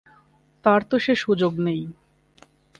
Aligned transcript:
তার 0.65 0.81
তো 0.83 0.95
সে 0.99 1.13
সুযোগ 1.15 1.53
নেই। 1.59 1.81